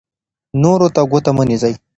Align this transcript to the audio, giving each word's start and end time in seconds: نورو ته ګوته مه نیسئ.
نورو 0.61 0.87
ته 0.95 1.01
ګوته 1.11 1.31
مه 1.35 1.43
نیسئ. 1.49 1.73